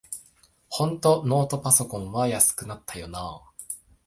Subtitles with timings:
[0.67, 3.41] ほんとノートパソコンは安くなったよなあ